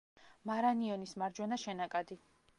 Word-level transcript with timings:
მარანიონის 0.51 1.13
მარჯვენა 1.25 1.61
შენაკადი. 1.67 2.21